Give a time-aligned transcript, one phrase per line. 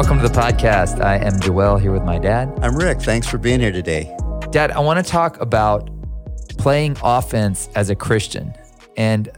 [0.00, 0.98] welcome to the podcast.
[1.04, 2.58] I am Joel here with my dad.
[2.62, 3.02] I'm Rick.
[3.02, 4.16] Thanks for being here today.
[4.50, 5.90] Dad, I want to talk about
[6.56, 8.54] playing offense as a Christian.
[8.96, 9.28] And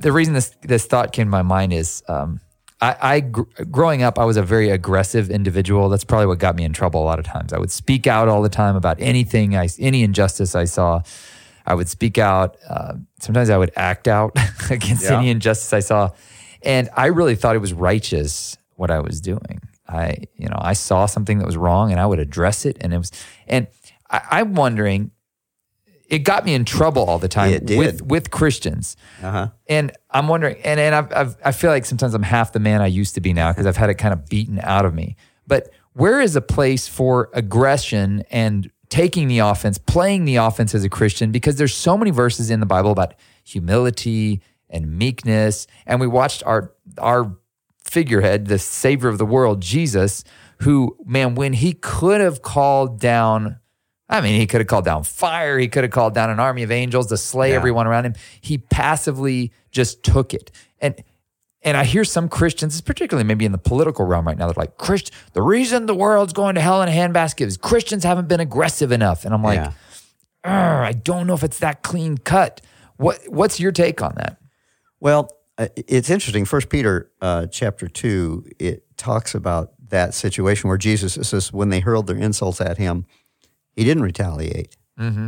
[0.00, 2.40] the reason this, this thought came to my mind is um,
[2.80, 5.88] I, I gr- growing up, I was a very aggressive individual.
[5.88, 7.52] That's probably what got me in trouble a lot of times.
[7.52, 11.02] I would speak out all the time about anything, I, any injustice I saw.
[11.64, 12.56] I would speak out.
[12.68, 14.32] Uh, sometimes I would act out
[14.70, 15.18] against Yeah.
[15.20, 16.10] any injustice I saw.
[16.62, 19.60] And I really thought it was righteous what I was doing.
[19.90, 22.76] I, you know, I saw something that was wrong and I would address it.
[22.80, 23.10] And it was,
[23.46, 23.66] and
[24.08, 25.10] I, I'm wondering,
[26.08, 28.96] it got me in trouble all the time with with Christians.
[29.22, 29.48] Uh huh.
[29.68, 32.82] And I'm wondering, and, and I've, I've, I feel like sometimes I'm half the man
[32.82, 35.16] I used to be now because I've had it kind of beaten out of me.
[35.46, 40.82] But where is a place for aggression and taking the offense, playing the offense as
[40.82, 41.30] a Christian?
[41.30, 43.14] Because there's so many verses in the Bible about
[43.44, 45.68] humility and meekness.
[45.86, 47.36] And we watched our, our
[47.90, 50.22] figurehead, the savior of the world, Jesus,
[50.60, 53.56] who, man, when he could have called down
[54.12, 55.56] I mean, he could have called down fire.
[55.56, 57.56] He could have called down an army of angels to slay Yeah.
[57.56, 58.14] everyone around him.
[58.40, 60.50] He passively just took it.
[60.80, 60.96] And
[61.62, 64.78] and I hear some Christians, particularly maybe in the political realm right now, they're like,
[64.78, 68.40] Christ, the reason the world's going to hell in a handbasket is Christians haven't been
[68.40, 69.24] aggressive enough.
[69.24, 69.72] And I'm like, Yeah.
[70.42, 72.60] I don't know if it's that clean cut.
[72.96, 74.38] What what's your take on that?
[74.98, 75.30] Well,
[75.76, 76.44] it's interesting.
[76.44, 81.80] First Peter uh, chapter two it talks about that situation where Jesus says when they
[81.80, 83.06] hurled their insults at him,
[83.72, 84.76] he didn't retaliate.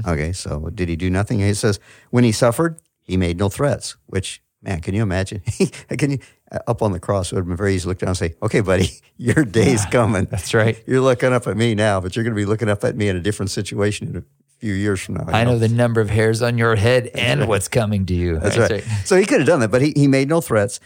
[0.06, 1.41] Okay, so did he do nothing?
[1.41, 1.80] He says
[2.11, 3.97] when he suffered, he made no threats.
[4.06, 5.42] Which man, can you imagine?
[5.98, 6.19] can you
[6.50, 7.33] uh, up on the cross?
[7.33, 9.84] It would have been very easy to look down and say, "Okay, buddy, your day's
[9.86, 10.83] coming." That's right.
[10.86, 13.08] You're looking up at me now, but you're going to be looking up at me
[13.08, 14.24] in a different situation in a
[14.62, 15.24] few years from now.
[15.27, 18.38] I know the number of hairs on your head and what's coming to you.
[18.38, 18.84] That's right.
[19.05, 20.78] So he could have done that, but he, he made no threats.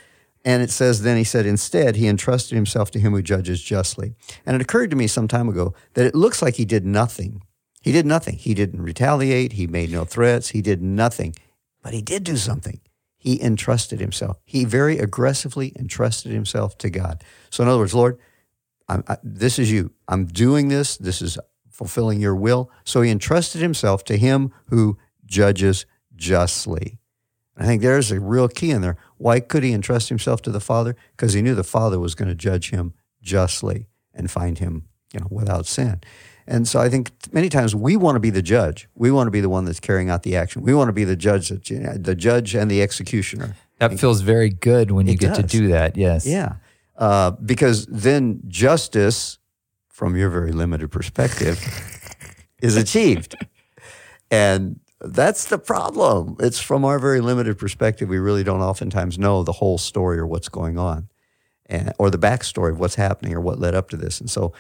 [0.47, 4.15] And it says, then he said, instead, he entrusted himself to him who judges justly.
[4.47, 7.43] And it occurred to me some time ago that it looks like he did nothing.
[7.83, 8.37] He did nothing.
[8.37, 9.53] He didn't retaliate.
[9.53, 10.49] He made no threats.
[10.49, 11.35] He did nothing.
[11.83, 12.81] But he did do something.
[13.19, 14.39] He entrusted himself.
[14.47, 17.23] He very aggressively entrusted himself to God.
[17.51, 18.19] So, in other words, Lord,
[18.89, 19.93] I'm, I, this is you.
[20.09, 20.97] I'm doing this.
[20.97, 21.39] This is
[21.77, 22.71] fulfilling your will.
[22.85, 26.99] So he entrusted himself to him who judges justly.
[27.55, 28.97] I think there's a real key in there.
[29.19, 30.97] Why could he entrust himself to the Father?
[31.13, 35.21] Because he knew the Father was going to judge him justly and find him, you
[35.21, 36.01] know, without sin.
[36.47, 38.89] And so I think many times we want to be the judge.
[38.95, 40.63] We want to be the one that's carrying out the action.
[40.63, 43.55] We want to be the judge, that, you know, the judge and the executioner.
[43.81, 45.97] That feels very good when you get to do that.
[45.97, 46.25] Yes.
[46.25, 46.57] Yeah.
[46.97, 49.39] Uh, because then justice,
[49.97, 51.59] from your very limited perspective,
[52.61, 53.35] is achieved.
[54.31, 56.37] And that's the problem.
[56.39, 58.07] It's from our very limited perspective.
[58.07, 61.09] We really don't oftentimes know the whole story or what's going on,
[61.65, 64.21] and, or the backstory of what's happening or what led up to this.
[64.21, 64.53] And so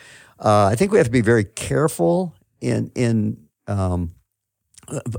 [0.43, 3.37] uh, I think we have to be very careful in, in
[3.67, 4.15] um,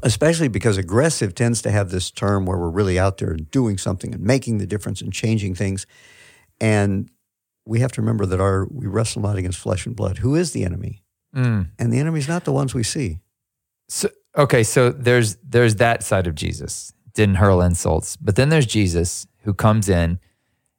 [0.02, 4.16] especially because aggressive tends to have this term where we're really out there doing something
[4.16, 5.86] and making the difference and changing things.
[6.60, 7.12] And
[7.68, 10.20] we have to remember that our we wrestle not against flesh and blood.
[10.20, 11.04] Who is the enemy?
[11.36, 11.70] Mm.
[11.78, 13.20] And the enemy's not the ones we see.
[13.90, 16.94] So okay, so there's there's that side of Jesus.
[17.14, 18.16] Didn't hurl insults.
[18.16, 20.20] But then there's Jesus who comes in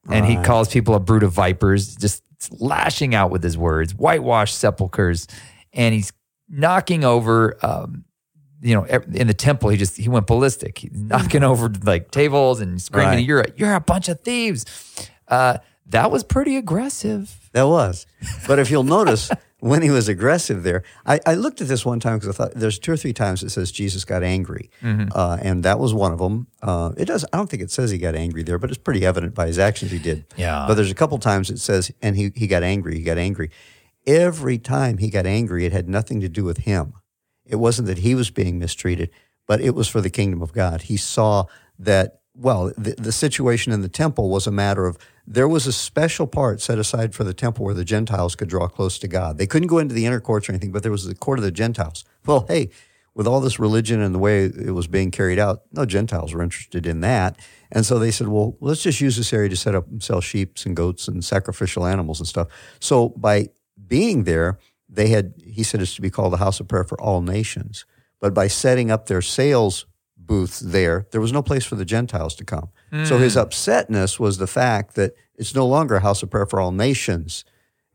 [0.09, 2.23] and he calls people a brood of vipers, just
[2.59, 5.27] lashing out with his words, whitewashed sepulchres,
[5.73, 6.11] and he's
[6.47, 8.05] knocking over um,
[8.61, 10.79] you know, in the temple, he just he went ballistic.
[10.79, 13.25] He's knocking over like tables and screaming, Right.
[13.25, 14.65] "You're a, you're a bunch of thieves."
[15.27, 17.49] Uh, that was pretty aggressive.
[17.51, 18.05] That was.
[18.47, 19.29] But if you'll notice,
[19.59, 22.53] when he was aggressive there, I, I looked at this one time because I thought
[22.53, 24.69] there's two or three times it says Jesus got angry.
[25.13, 26.47] Uh, and that was one of them.
[26.61, 29.05] Uh, it does, I don't think it says he got angry there, but it's pretty
[29.05, 30.25] evident by his actions he did.
[30.37, 30.65] Yeah.
[30.67, 33.49] But there's a couple times it says, and he, he got angry, he got angry.
[34.07, 36.93] Every time he got angry, it had nothing to do with him.
[37.45, 39.09] It wasn't that he was being mistreated,
[39.47, 40.83] but it was for the kingdom of God.
[40.83, 41.45] He saw
[41.79, 44.97] that, well, the, the situation in the temple was a matter of
[45.31, 48.67] there was a special part set aside for the temple where the Gentiles could draw
[48.67, 49.37] close to God.
[49.37, 51.45] They couldn't go into the inner courts or anything, but there was the court of
[51.45, 52.03] the Gentiles.
[52.25, 52.69] Well, hey,
[53.13, 56.41] with all this religion and the way it was being carried out, no Gentiles were
[56.41, 57.37] interested in that.
[57.71, 60.19] And so they said, well, let's just use this area to set up and sell
[60.19, 62.47] sheep and goats and sacrificial animals and stuff.
[62.79, 63.49] So by
[63.87, 64.57] being there,
[64.89, 67.85] they had, he said, it's to be called the house of prayer for all nations.
[68.19, 69.85] But by setting up their sales
[70.29, 72.69] booths there, there was no place for the Gentiles to come.
[73.03, 73.23] So hmm.
[73.23, 76.71] his upsetness was the fact that it's no longer a house of prayer for all
[76.71, 77.43] nations.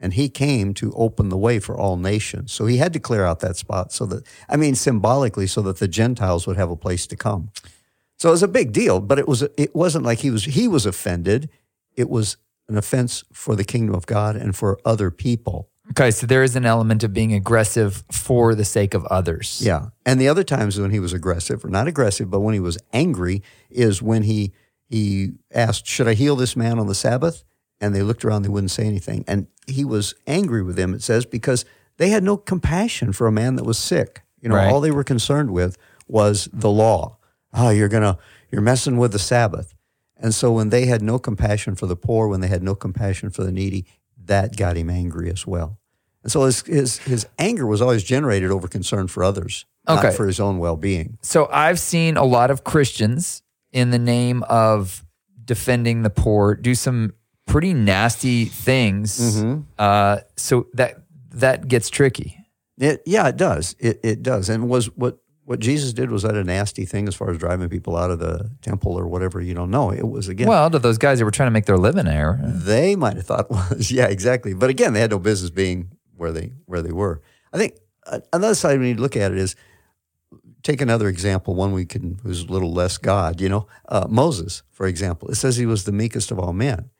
[0.01, 2.53] And he came to open the way for all nations.
[2.53, 5.79] So he had to clear out that spot so that, I mean, symbolically, so that
[5.79, 7.51] the Gentiles would have a place to come.
[8.19, 10.69] So it was a big deal, but it was it wasn't like he was he
[10.69, 11.49] was offended.
[11.95, 12.37] It was
[12.69, 15.69] an offense for the kingdom of God and for other people.
[15.91, 19.61] Okay, so there is an element of being aggressive for the sake of others.
[19.63, 19.89] Yeah.
[20.07, 22.79] And the other times when he was aggressive, or not aggressive, but when he was
[22.93, 24.53] angry, is when he
[24.89, 27.45] he asked, Should I heal this man on the Sabbath?
[27.81, 29.25] And they looked around, they wouldn't say anything.
[29.27, 31.65] And he was angry with them, it says, because
[31.97, 34.23] they had no compassion for a man that was sick.
[34.41, 34.71] You know, Right.
[34.71, 35.77] all they were concerned with
[36.07, 37.19] was the law.
[37.53, 38.19] Oh, you're gonna
[38.51, 39.75] you're messing with the Sabbath.
[40.17, 43.31] And so when they had no compassion for the poor, when they had no compassion
[43.31, 43.85] for the needy,
[44.27, 45.79] that got him angry as well.
[46.23, 50.09] And so his his, his anger was always generated over concern for others, Okay.
[50.09, 51.19] not for his own well being.
[51.23, 53.43] So I've seen a lot of Christians
[53.73, 55.05] in the name of
[55.45, 57.13] defending the poor do some
[57.47, 59.37] pretty nasty things.
[59.37, 59.61] Mm-hmm.
[59.79, 62.39] Uh, so that that gets tricky.
[62.79, 63.77] It, yeah, it does.
[63.79, 64.49] It, it does.
[64.49, 67.69] And was what what Jesus did was that a nasty thing as far as driving
[67.69, 69.41] people out of the temple or whatever?
[69.41, 69.91] You don't know.
[69.91, 70.49] It was again.
[70.49, 72.41] Well, to those guys that were trying to make their living there.
[72.43, 74.55] they might have thought was yeah, exactly.
[74.55, 77.21] But again, they had no business being where they where they were.
[77.53, 79.55] I think uh, another side we need to look at it is
[80.63, 81.55] take another example.
[81.55, 83.41] One we can who's a little less God.
[83.41, 85.29] You know, uh, Moses, for example.
[85.31, 86.91] It says he was the meekest of all men,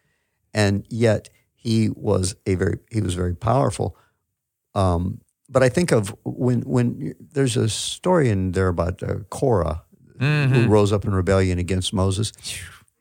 [0.53, 3.97] and yet he was a very he was very powerful.
[4.75, 5.21] Um,
[5.55, 9.85] but I think of when when there's a story in there about uh, Korah
[10.19, 12.33] who rose up in rebellion against Moses.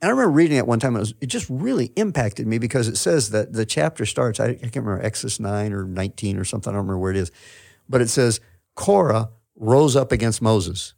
[0.02, 0.96] And I remember reading it one time.
[0.96, 4.40] It, was, it just really impacted me because it says that the chapter starts.
[4.40, 6.70] I, I can't remember Exodus nine or nineteen or something.
[6.70, 7.32] I don't remember where it is,
[7.90, 8.40] but it says
[8.76, 10.94] Korah rose up against Moses.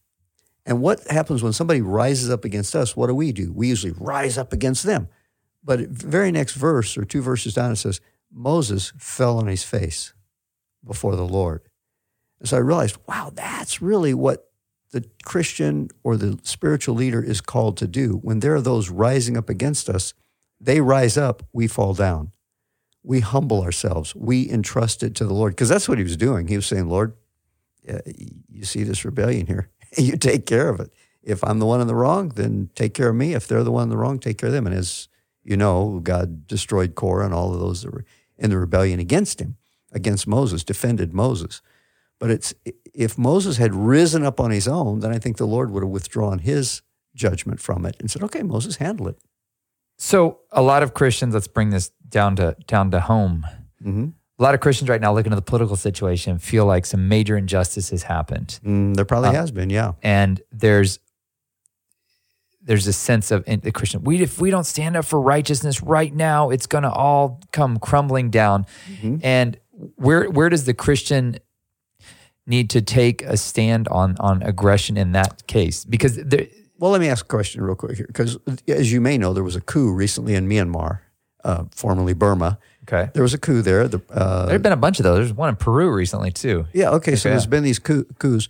[0.66, 2.98] And what happens when somebody rises up against us?
[2.98, 3.54] What do we do?
[3.54, 5.08] We usually rise up against them.
[5.64, 10.15] But very next verse or two verses down, it says Moses fell on his face
[10.86, 11.62] before the Lord.
[12.40, 14.50] And so I realized, wow, that's really what
[14.92, 18.20] the Christian or the spiritual leader is called to do.
[18.22, 20.14] When there are those rising up against us,
[20.60, 22.32] they rise up, we fall down.
[23.04, 24.16] We humble ourselves.
[24.16, 25.54] We entrust it to the Lord.
[25.54, 26.48] Because that's what he was doing.
[26.48, 27.14] He was saying, Lord,
[27.88, 28.00] uh,
[28.50, 29.70] you see this rebellion here.
[29.98, 30.92] you take care of it.
[31.22, 33.34] If I'm the one in the wrong, then take care of me.
[33.34, 34.68] If they're the one in the wrong, take care of them.
[34.68, 35.08] And as
[35.44, 38.06] you know, God destroyed Korah and all of those that were
[38.38, 39.58] in the rebellion against him,
[39.96, 41.62] against Moses, defended Moses.
[42.20, 42.54] But it's
[42.94, 45.90] if Moses had risen up on his own, then I think the Lord would have
[45.92, 46.82] withdrawn his
[47.16, 49.18] judgment from it and said, "Okay, Moses, handle it."
[49.98, 53.46] So a lot of Christians, let's bring this down to down to home.
[53.84, 54.14] Mhm.
[54.38, 57.38] A lot of Christians right now, looking at the political situation, feel like some major
[57.38, 59.94] injustice has happened, Mm, there probably has been, yeah.
[60.04, 61.00] and there's
[62.62, 64.04] there's a sense of in the Christian.
[64.04, 67.78] We if we don't stand up for righteousness right now, it's going to all come
[67.78, 68.66] crumbling down.
[69.22, 69.58] And
[69.96, 71.38] where where does the Christian
[72.48, 75.84] need to take a stand on on aggression in that case?
[75.86, 76.48] Because there,
[76.80, 78.38] Well, let me ask a question real quick here, because
[78.68, 81.00] as you may know, there was a coup recently in Myanmar,
[81.44, 82.58] uh, formerly Burma.
[82.84, 83.88] okay, There was a coup there.
[83.88, 85.18] The, uh, there have been a bunch of those.
[85.20, 86.66] There's one in Peru recently too.
[86.74, 87.16] yeah, okay.
[87.16, 88.48] So there's been these coup, coups.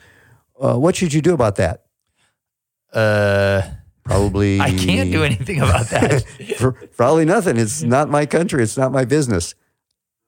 [0.59, 1.85] Uh, what should you do about that?
[2.93, 3.61] Uh,
[4.03, 4.59] Probably.
[4.69, 6.23] I can't do anything about that.
[6.97, 7.57] Probably nothing.
[7.57, 8.61] It's not my country.
[8.63, 9.55] It's not my business.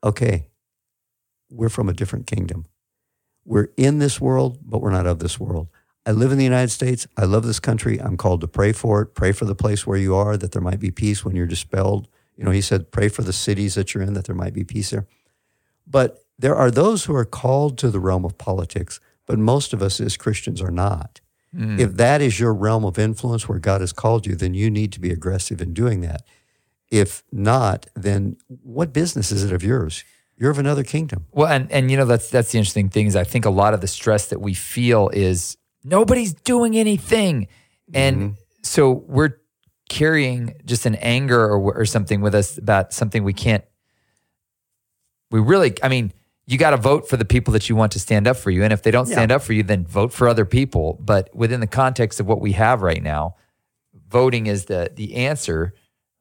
[0.03, 0.46] Okay.
[1.49, 2.65] We're from a different kingdom.
[3.45, 5.69] We're in this world, but we're not of this world.
[6.05, 7.07] I live in the United States.
[7.17, 7.99] I love this country.
[7.99, 9.13] I'm called to pray for it.
[9.13, 12.07] Pray for the place where you are, that there might be peace when you're dispelled.
[12.35, 14.63] You know, he said, pray for the cities that you're in, that there might be
[14.63, 15.07] peace there.
[15.85, 19.81] But there are those who are called to the realm of politics, but most of
[19.81, 21.19] us as Christians are not.
[21.53, 21.79] Hmm.
[21.79, 24.91] If that is your realm of influence where God has called you, then you need
[24.93, 26.23] to be aggressive in doing that.
[26.89, 30.03] If not, then what business is it of yours?
[30.37, 31.25] You're of another kingdom.
[31.31, 33.73] Well, and and you know that's that's the interesting thing is I think a lot
[33.73, 37.47] of the stress that we feel is nobody's doing anything,
[37.93, 39.37] and so we're
[39.89, 43.63] carrying just an anger or or something with us about something we can't.
[45.31, 46.13] We really, I mean,
[46.45, 48.63] you got to vote for the people that you want to stand up for you,
[48.63, 50.97] and if they don't stand up for you, then vote for other people.
[51.01, 53.35] But within the context of what we have right now,
[54.07, 55.73] voting is the the answer.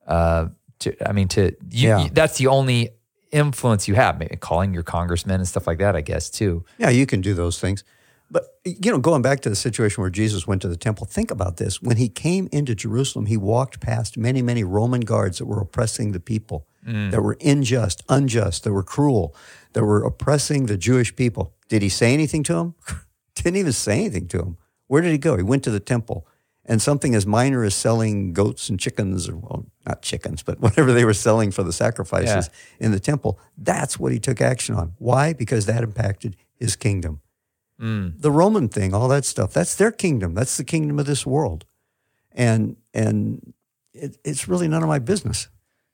[0.06, 0.48] Uh,
[0.80, 2.04] to I mean, to you, Yeah.
[2.04, 2.90] you- that's the only
[3.36, 4.18] influence you have.
[4.18, 5.94] Maybe calling your congressman and stuff like that.
[5.94, 6.64] I guess too.
[6.78, 7.84] Yeah, you can do those things.
[8.30, 11.30] But, you know, going back to the situation where Jesus went to the temple, think
[11.30, 11.80] about this.
[11.80, 16.10] When he came into Jerusalem, he walked past many, many Roman guards that were oppressing
[16.10, 17.12] the people, mm.
[17.12, 19.34] that were unjust, unjust, that were cruel,
[19.74, 21.54] that were oppressing the Jewish people.
[21.68, 22.74] Did he say anything to them?
[23.36, 24.56] Didn't even say anything to them.
[24.88, 25.36] Where did he go?
[25.36, 26.26] He went to the temple.
[26.68, 30.92] And something as minor as selling goats and chickens, or well, not chickens, but whatever
[30.92, 34.94] they were selling for the sacrifices in the temple, that's what he took action on.
[34.98, 35.32] Why?
[35.32, 37.20] Because that impacted his kingdom.
[38.18, 40.34] The Roman thing, all that stuff, that's their kingdom.
[40.34, 41.66] That's the kingdom of this world.
[42.32, 43.52] And and
[43.92, 45.48] it, it's really none of my business.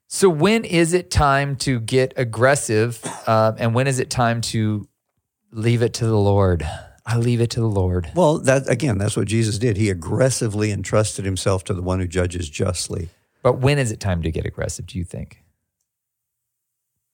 [0.07, 4.87] So when is it time to get aggressive, uh, and when is it time to
[5.51, 6.67] leave it to the Lord?
[7.05, 8.09] I leave it to the Lord.
[8.15, 9.75] Well, that again, that's what Jesus did.
[9.77, 13.09] He aggressively entrusted himself to the one who judges justly.
[13.41, 14.85] But when is it time to get aggressive?
[14.87, 15.43] Do you think?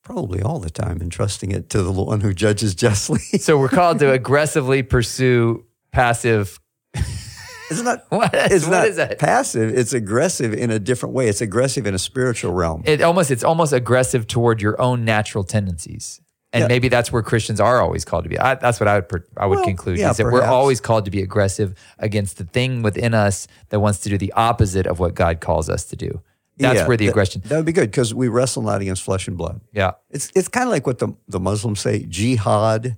[0.04, 3.20] Probably all the time, entrusting it to the one who judges justly.
[3.40, 6.60] So we're called to aggressively pursue passive.
[6.94, 8.06] It's not.
[8.10, 9.20] What is, It's what not is that?
[9.20, 9.76] passive.
[9.78, 11.28] It's aggressive in a different way.
[11.28, 12.84] It's aggressive in a spiritual realm.
[12.86, 16.22] It almost it's almost aggressive toward your own natural tendencies.
[16.52, 16.68] And Yeah.
[16.68, 18.40] maybe that's where Christians are always called to be.
[18.40, 21.06] I, that's what I would I would Well, conclude yeah, is that we're always called
[21.06, 25.00] to be aggressive against the thing within us that wants to do the opposite of
[25.00, 26.22] what God calls us to do.
[26.58, 27.42] That's Yeah, where the that- aggression.
[27.46, 29.62] That would be good because we wrestle not against flesh and blood.
[29.72, 29.92] Yeah.
[30.10, 32.98] It's it's kind of like what the the Muslims say, jihad.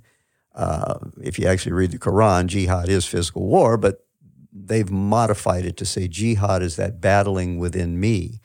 [0.56, 4.06] Uh, if you actually read the Quran, jihad is physical war, but
[4.54, 8.40] they've modified it to say jihad is that battling within me,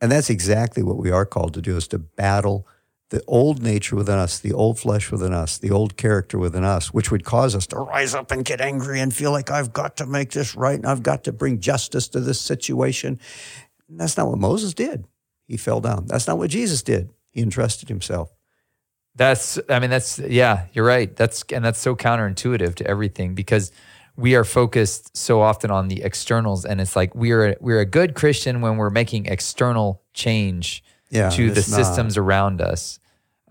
[0.00, 2.66] and that's exactly what we are called to do: is to battle
[3.14, 6.92] the old nature within us, the old flesh within us, the old character within us,
[6.92, 9.96] which would cause us to rise up and get angry and feel like I've got
[9.98, 13.20] to make this right and I've got to bring justice to this situation.
[13.88, 15.04] And that's not what Moses did.
[15.46, 16.06] He fell down.
[16.08, 17.10] That's not what Jesus did.
[17.30, 18.34] He entrusted himself.
[19.14, 21.14] That's, I mean, that's, yeah, you're right.
[21.14, 23.70] That's, and that's so counterintuitive to everything because
[24.16, 26.64] we are focused so often on the externals.
[26.64, 31.50] And it's like we're, we're a good Christian when we're making external change Yeah, to
[31.52, 31.76] the it's not.
[31.76, 32.98] systems around us,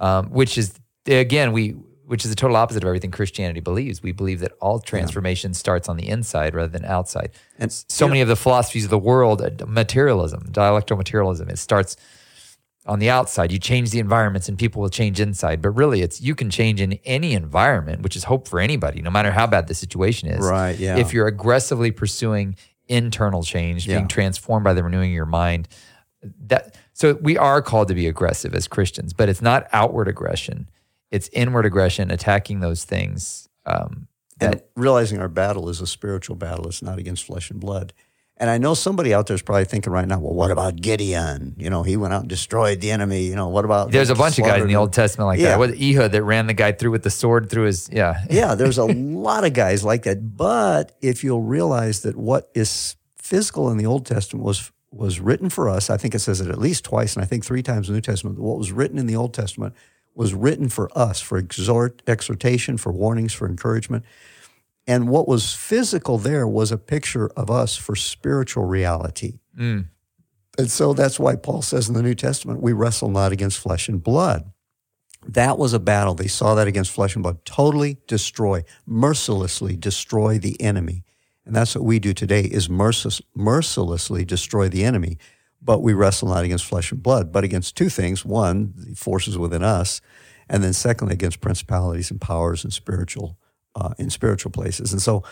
[0.03, 0.73] um, which is,
[1.07, 1.69] again, we,
[2.05, 4.03] which is the total opposite of everything Christianity believes.
[4.03, 7.31] We believe that all transformation starts on the inside rather than outside.
[7.57, 11.95] And, so many of the philosophies of the world, uh, materialism, dialectical materialism, it starts
[12.85, 13.49] on the outside.
[13.53, 15.61] You change the environments and people will change inside.
[15.61, 19.09] But really, it's you can change in any environment, which is hope for anybody, no
[19.09, 20.41] matter how bad the situation is.
[20.45, 20.97] Right, yeah.
[20.97, 22.57] If you're aggressively pursuing
[22.89, 23.95] internal change, Yeah.
[23.95, 25.69] being transformed by the renewing of your mind,
[26.47, 30.69] that so we are called to be aggressive as Christians, but it's not outward aggression.
[31.11, 33.47] It's inward aggression, attacking those things.
[33.65, 34.07] Um,
[34.39, 36.67] and realizing our battle is a spiritual battle.
[36.67, 37.93] It's not against flesh and blood.
[38.35, 41.55] And I know somebody out there is probably thinking right now, well, what about Gideon?
[41.57, 43.23] You know, he went out and destroyed the enemy.
[43.25, 45.49] You know, what about There's a bunch of guys in the Old Testament like Yeah.
[45.49, 45.59] that.
[45.59, 48.25] What Ehud that ran the guy through with the sword through his yeah.
[48.29, 50.35] yeah, there's a lot of guys like that.
[50.35, 55.49] But if you'll realize that what is physical in the Old Testament was was written
[55.49, 57.89] for us, I think it says it at least twice, and I think three times
[57.89, 58.39] in the New Testament.
[58.39, 59.73] What was written in the Old Testament
[60.15, 64.05] was written for us, for exhort, exhortation, for warnings, for encouragement.
[64.85, 69.39] And what was physical there was a picture of us for spiritual reality.
[69.57, 69.87] Mm.
[70.57, 73.87] And so that's why Paul says in the New Testament, we wrestle not against flesh
[73.87, 74.51] and blood.
[75.27, 76.13] That was a battle.
[76.13, 77.45] They saw that against flesh and blood.
[77.45, 81.03] Totally destroy, mercilessly destroy the enemy.
[81.45, 85.17] And that's what we do today is mercil- mercilessly destroy the enemy.
[85.61, 88.25] But we wrestle not against flesh and blood, but against two things.
[88.25, 90.01] One, the forces within us.
[90.49, 93.37] And then secondly, against principalities and powers and spiritual,
[93.75, 94.91] uh, in spiritual places.
[94.91, 95.23] And so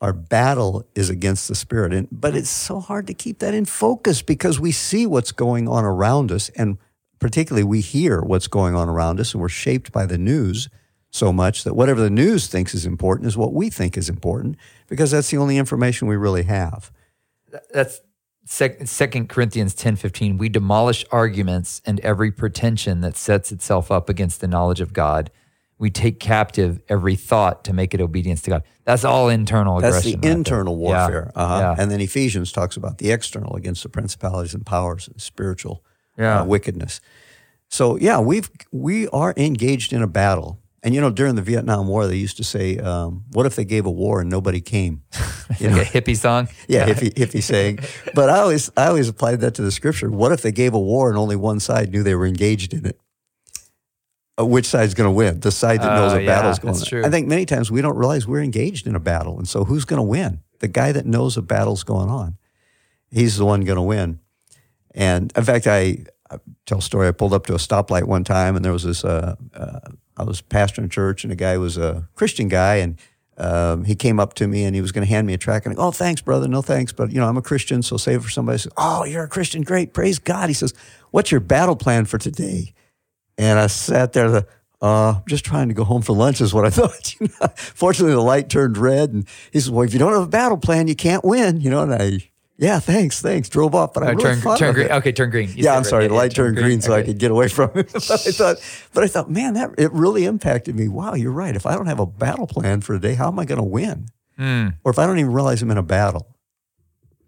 [0.00, 1.92] our battle is against the spirit.
[1.92, 5.66] And, but it's so hard to keep that in focus because we see what's going
[5.68, 6.50] on around us.
[6.50, 6.78] And
[7.18, 10.68] particularly we hear what's going on around us and we're shaped by the news
[11.10, 14.56] so much that whatever the news thinks is important is what we think is important
[14.88, 16.92] because that's the only information we really have.
[17.72, 18.00] That's
[18.46, 20.38] Second Corinthians ten fifteen.
[20.38, 25.30] We demolish arguments and every pretension that sets itself up against the knowledge of God.
[25.78, 28.62] We take captive every thought to make it obedience to God.
[28.84, 30.20] That's all internal That's the aggression.
[30.20, 30.32] right there.
[30.32, 30.80] internal Yeah.
[30.80, 31.32] warfare.
[31.34, 31.58] Uh-huh.
[31.58, 31.82] Yeah.
[31.82, 35.82] And then Ephesians talks about the external against the principalities and powers and spiritual
[36.18, 36.40] Yeah.
[36.40, 37.00] uh, wickedness.
[37.68, 40.58] So yeah, we've we are engaged in a battle.
[40.82, 43.64] And you know, during the Vietnam War, they used to say, um, "What if they
[43.66, 45.02] gave a war and nobody came?"
[45.58, 46.48] You know, Like a hippie song.
[46.68, 47.80] yeah, hippie, hippie saying.
[48.14, 50.10] But I always I always applied that to the scripture.
[50.10, 52.86] What if they gave a war and only one side knew they were engaged in
[52.86, 52.98] it?
[54.40, 55.40] Uh, which side's going to win?
[55.40, 57.04] The side that knows Oh, a battle's yeah, going that's on.
[57.04, 59.84] I think many times we don't realize we're engaged in a battle, and so who's
[59.84, 60.40] going to win?
[60.60, 62.38] The guy that knows a battle's going on.
[63.10, 64.20] He's the one going to win.
[64.94, 67.08] And in fact, I, I tell a story.
[67.08, 69.04] I pulled up to a stoplight one time, and there was this.
[69.04, 69.80] Uh, uh,
[70.20, 72.98] I was pastoring a church, and the guy was a Christian guy, and
[73.38, 75.64] um, he came up to me and he was going to hand me a track,
[75.64, 76.46] and I go, "Oh, thanks, brother.
[76.46, 79.24] No thanks, but you know, I'm a Christian, so save for somebody." Said, "Oh, you're
[79.24, 79.62] a Christian.
[79.62, 79.94] Great.
[79.94, 80.74] Praise God." He says,
[81.10, 82.74] "What's your battle plan for today?"
[83.38, 84.46] And I sat there, the,
[84.82, 87.14] uh, just trying to go home for lunch is what I thought.
[87.56, 90.58] Fortunately, the light turned red, and he says, "Well, if you don't have a battle
[90.58, 92.29] plan, you can't win." You know, and I,
[92.60, 94.86] yeah, thanks, thanks, drove off, but I Oh, really turn turn green.
[94.86, 94.92] it.
[94.92, 95.48] Okay, turn green.
[95.48, 96.06] You Yeah, I'm sorry.
[96.08, 97.90] The light turned green, so I could get away from it.
[97.92, 98.56] but I thought,
[98.92, 100.86] but I thought, man, that it really impacted me.
[100.86, 101.56] Wow, you're right.
[101.56, 104.06] If I don't have a battle plan for today, how am I going to win?
[104.36, 104.68] Hmm.
[104.84, 106.36] Or if I don't even realize I'm in a battle,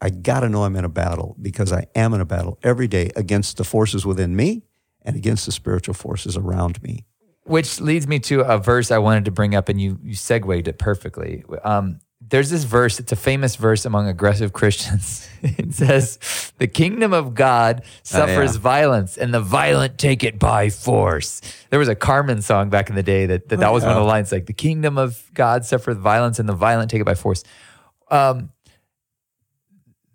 [0.00, 2.88] I got to know I'm in a battle because I am in a battle every
[2.88, 4.62] day against the forces within me
[5.02, 7.04] and against the spiritual forces around me.
[7.44, 10.68] Which leads me to a verse I wanted to bring up, and you you segued
[10.68, 11.42] it perfectly.
[11.64, 12.00] Um,
[12.32, 15.28] there's this verse, it's a famous verse among aggressive Christians.
[15.42, 16.18] it says,
[16.58, 18.58] The kingdom of God suffers Oh, yeah.
[18.60, 21.42] violence, and the violent take it by force.
[21.68, 23.92] There was a Carman song back in the day that that, that Oh, was one
[23.92, 27.04] of the lines like, The kingdom of God suffers violence, and the violent take it
[27.04, 27.44] by force.
[28.10, 28.50] Um,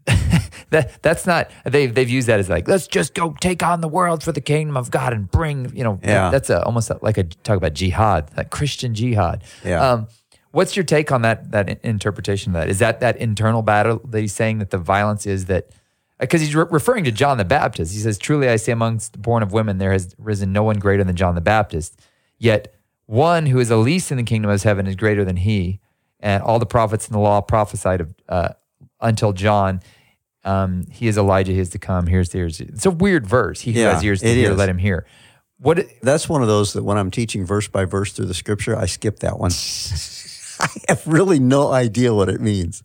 [0.72, 3.88] that that's not they've they've used that as like let's just go take on the
[3.88, 6.30] world for the kingdom of God and bring you know Yeah.
[6.30, 9.92] that's a, almost like a talk about jihad like Christian jihad Yeah.
[9.92, 10.08] um,
[10.58, 14.22] what's your take on that that interpretation of that is that that internal battle that
[14.22, 15.70] he's saying that the violence is that
[16.20, 19.20] because he's re- referring to John the Baptist he says truly I say amongst the
[19.20, 22.02] born of women there has risen no one greater than John the Baptist
[22.40, 22.74] yet
[23.06, 25.80] one who is the least in the kingdom of heaven is greater than he
[26.20, 28.50] and all the prophets in the law prophesied of uh,
[29.00, 29.82] until John
[30.44, 32.08] um, he is Elijah, he is to come.
[32.08, 32.62] Here's the ears.
[32.62, 33.60] It's a weird verse.
[33.60, 34.58] He who Yeah, has ears to hear, is.
[34.58, 35.06] let him hear.
[35.60, 35.86] What?
[36.02, 38.86] That's one of those that when I'm teaching verse by verse through the scripture, I
[38.86, 39.52] skip that one.
[40.60, 42.84] I have really no idea what it means,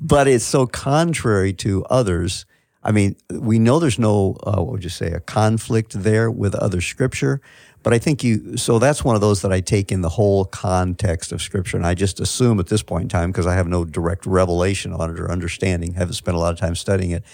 [0.00, 2.46] but it's so contrary to others.
[2.82, 6.54] I mean, we know there's no, uh, what would you say, a conflict there with
[6.54, 7.40] other scripture,
[7.82, 10.44] but I think you, so that's one of those that I take in the whole
[10.44, 11.76] context of scripture.
[11.76, 14.92] And I just assume at this point in time, because I have no direct revelation
[14.92, 17.24] on it or understanding, haven't spent a lot of time studying it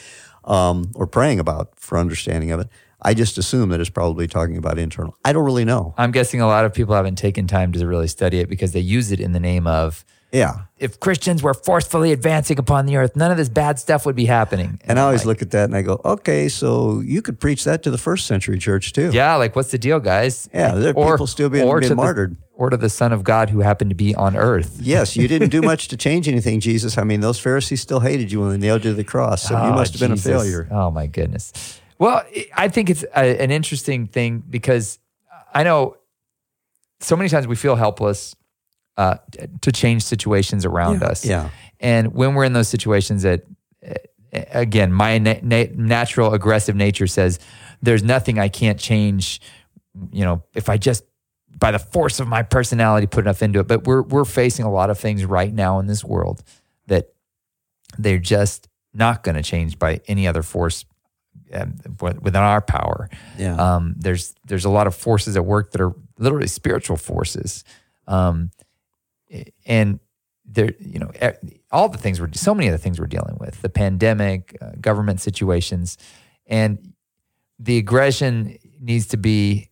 [0.45, 2.69] um, or praying about for understanding of it.
[3.07, 5.15] I just assume that it's probably talking about internal.
[5.25, 5.95] I don't really know.
[5.99, 8.81] I'm guessing a lot of people haven't taken time to really study it because they
[8.81, 10.63] use it in the name of Yeah.
[10.79, 14.25] if Christians were forcefully advancing upon the earth, none of this bad stuff would be
[14.25, 14.81] happening.
[14.87, 17.65] And I always like, look at that and I go, okay, so you could preach
[17.65, 19.11] that to the first century church too.
[19.13, 20.49] yeah, like what's the deal, guys?
[20.55, 22.37] Yeah, there are people still being- or being martyred.
[22.57, 24.79] Or to the Son of God who happened to be on earth.
[24.81, 26.97] Yes, you didn't do much to change anything, Jesus.
[26.97, 29.43] I mean, those Pharisees still hated you when they nailed you to the cross.
[29.43, 30.27] So you Oh, must have been Jesus.
[30.27, 30.69] a failure.
[30.71, 31.53] Oh my goodness.
[31.99, 32.23] Well,
[32.57, 34.99] I think it's a, an interesting thing because
[35.53, 35.97] I know
[37.01, 38.35] so many times we feel helpless
[38.97, 39.17] uh,
[39.61, 41.25] to change situations around Yeah, us.
[41.25, 41.51] yeah.
[41.81, 43.43] And when we're in those situations that,
[43.87, 43.95] uh,
[44.53, 47.41] again, my na- na- natural aggressive nature says
[47.83, 49.41] there's nothing I can't change.
[50.13, 51.03] You know, if I just
[51.59, 53.69] by the force of my personality put enough into it.
[53.69, 56.43] But we're we're facing a lot of things right now in this world
[56.87, 57.13] that
[57.99, 60.85] they're just not going to change by any other force
[61.53, 63.09] um, within our power.
[63.39, 63.57] Yeah.
[63.57, 67.65] Um, there's there's a lot of forces at work that are literally spiritual forces,
[68.07, 68.51] um,
[69.67, 70.01] and
[70.45, 71.11] there you know
[71.71, 74.73] all the things we're so many of the things we're dealing with the pandemic, uh,
[74.81, 75.99] government situations,
[76.47, 76.93] and
[77.59, 79.71] the aggression needs to be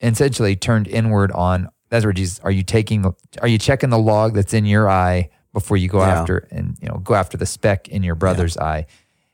[0.00, 1.68] essentially turned inward on.
[1.88, 2.38] That's where Jesus.
[2.40, 3.04] Are you taking?
[3.42, 6.20] Are you checking the log that's in your eye before you go Yeah.
[6.20, 8.86] after and you know go after the speck in your brother's eye?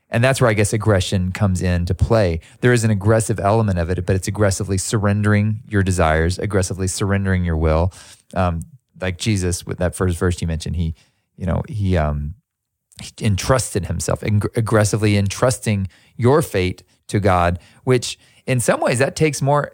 [0.08, 2.40] And that's where I guess aggression comes into play.
[2.60, 7.44] There is an aggressive element of it, but it's aggressively surrendering your desires, aggressively surrendering
[7.44, 7.92] your will.
[8.32, 8.62] Um,
[9.00, 10.94] like Jesus, with that first verse you mentioned, he,
[11.36, 12.34] you know, he, um,
[13.02, 19.16] he entrusted himself, ag- aggressively entrusting your fate to God, which in some ways that
[19.16, 19.72] takes more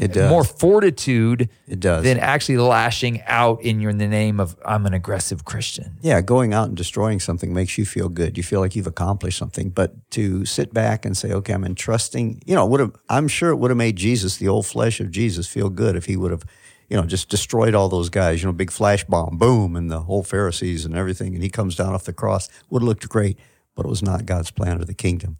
[0.00, 0.30] It does.
[0.30, 2.04] more fortitude It does.
[2.04, 5.96] than actually lashing out in your in the name of I'm an aggressive Christian.
[6.00, 8.36] yeah, going out and destroying something makes you feel good.
[8.36, 9.70] You feel like you've accomplished something.
[9.70, 13.50] But to sit back and say, okay, I'm entrusting, you know, would have I'm sure
[13.50, 16.30] it would have made Jesus, the old flesh of Jesus, feel good if he would
[16.30, 16.44] have,
[16.88, 20.00] you know, just destroyed all those guys, you know, big flash bomb, boom, and the
[20.00, 22.48] whole Pharisees and everything, and he comes down off the cross.
[22.70, 23.38] Would have looked great,
[23.74, 25.36] but it was not God's plan of the kingdom.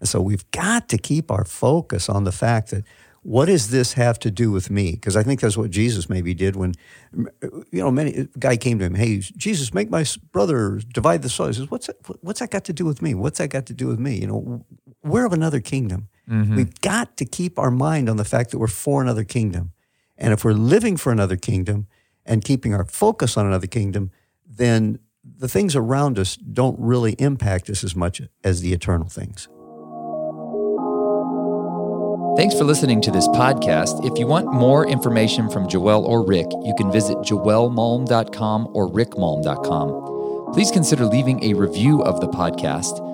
[0.00, 2.84] And so we've got to keep our focus on the fact that
[3.22, 4.92] what does this have to do with me?
[4.92, 6.74] Because I think that's what Jesus maybe did when,
[7.14, 11.28] you know, many a guy came to him, hey, Jesus, make my brother divide the
[11.28, 11.46] soil.
[11.48, 13.14] He says, what's that, what's that got to do with me?
[13.14, 14.16] What's that got to do with me?
[14.16, 14.66] You know,
[15.04, 16.08] we're of another kingdom.
[16.28, 16.56] Mm-hmm.
[16.56, 19.72] We've got to keep our mind on the fact that we're for another kingdom.
[20.18, 21.86] And if we're living for another kingdom
[22.26, 24.10] and keeping our focus on another kingdom,
[24.44, 29.48] then the things around us don't really impact us as much as the eternal things.
[32.34, 34.10] Thanks for listening to this podcast.
[34.10, 40.52] If you want more information from Joel or Rick, you can visit joelmalm.com or rickmalm.com.
[40.54, 43.11] Please consider leaving a review of the podcast.